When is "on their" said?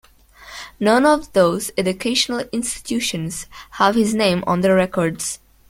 4.47-4.73